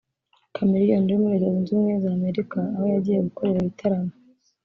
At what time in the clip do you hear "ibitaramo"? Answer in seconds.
3.61-4.13